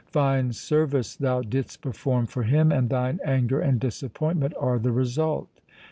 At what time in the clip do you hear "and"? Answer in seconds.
2.71-2.89, 3.59-3.79